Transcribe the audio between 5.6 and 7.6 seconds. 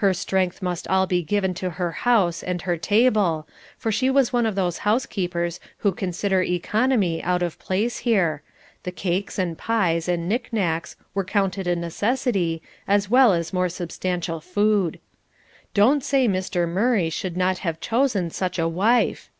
who consider economy out of